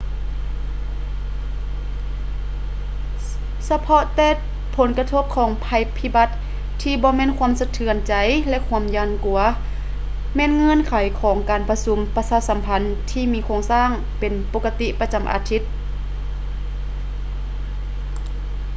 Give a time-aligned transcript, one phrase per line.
[3.69, 4.29] ສະເພາະແຕ່
[4.75, 6.29] ຜົນກະທົບຂອງໄພພິບັດ
[6.81, 8.13] ທີ່ບໍ່ແມ່ນຄວາມສະເທືອນໃຈ
[8.49, 9.39] ແລະ ຄວາມຢ້ານກົວ
[10.35, 10.91] ແມ່ນເງື່ອນໄຂ
[11.21, 15.61] ຂອງການປະຊຸມປະຊາສຳພັນທີ່ມີໂຄງສ້າງເປັນປົກກະຕິປະຈຳອາທິດ